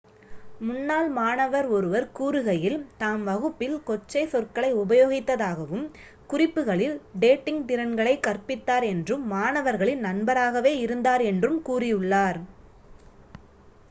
[0.61, 5.85] முன்னாள் மாணவர் ஒருவர் கூறுகையில் தாம் வகுப்பில் கொச்சைச் சொற்களை உபயோகித்ததாகவும்
[6.27, 12.41] குறிப்புகளில் டேட்டிங்க் திறன்களை கற்பித்தார் என்றும் மாணவர்களின் நண்பராகவே இருந்தார் என்றும் கூறியுள்ளார்